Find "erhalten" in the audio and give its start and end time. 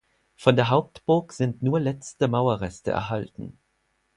2.89-3.55